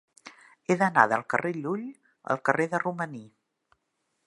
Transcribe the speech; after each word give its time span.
He 0.71 0.77
d'anar 0.79 1.03
del 1.11 1.25
carrer 1.33 1.51
de 1.57 1.61
Llull 1.65 1.85
al 2.35 2.41
carrer 2.49 2.69
de 2.75 2.83
Romaní. 2.87 3.25